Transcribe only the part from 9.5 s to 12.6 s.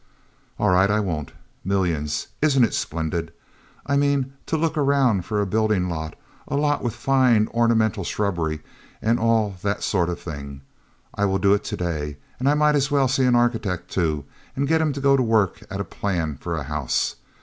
that sort of thing. I will do it to day. And I